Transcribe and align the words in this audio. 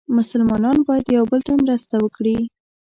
مسلمانان 0.17 0.77
باید 0.87 1.05
یو 1.17 1.23
بل 1.31 1.41
ته 1.47 1.53
مرسته 1.63 1.95
وکړي. 1.99 2.37